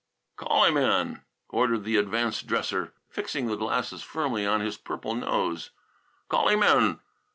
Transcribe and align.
"Call 0.35 0.63
him 0.63 0.77
in," 0.77 1.21
ordered 1.49 1.83
the 1.83 1.97
advanced 1.97 2.47
dresser, 2.47 2.91
fixing 3.07 3.45
the 3.45 3.55
glasses 3.55 4.01
firmly 4.01 4.47
on 4.47 4.59
his 4.59 4.75
purple 4.75 5.13
nose. 5.13 5.69
"Call 6.27 6.49
him 6.49 6.63
in! 6.63 6.99